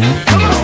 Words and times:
Come 0.00 0.40
on. 0.40 0.59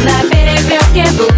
На 0.00 0.28
перекрестке 0.28 1.04
тут 1.16 1.37